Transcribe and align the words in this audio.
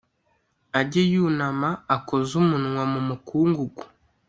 ajye 0.79 1.01
yunama 1.11 1.69
akoze 1.95 2.31
umunwa 2.41 2.83
mu 2.93 2.99
mukungugu: 3.07 3.83